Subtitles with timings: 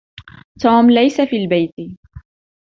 [0.61, 1.75] توم ليس في البيت.